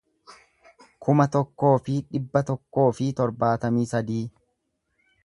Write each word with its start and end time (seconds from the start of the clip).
kuma 1.07 1.27
tokkoo 1.35 1.73
fi 1.89 1.97
dhibba 2.15 2.43
tokkoo 2.49 2.87
fi 3.01 3.11
torbaatamii 3.21 3.87
sadii 3.93 4.23